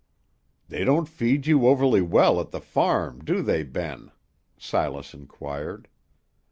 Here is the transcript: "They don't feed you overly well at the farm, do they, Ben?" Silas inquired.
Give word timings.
"They 0.67 0.83
don't 0.83 1.07
feed 1.07 1.45
you 1.45 1.67
overly 1.67 2.01
well 2.01 2.39
at 2.41 2.49
the 2.49 2.59
farm, 2.59 3.23
do 3.23 3.43
they, 3.43 3.61
Ben?" 3.61 4.09
Silas 4.57 5.13
inquired. 5.13 5.87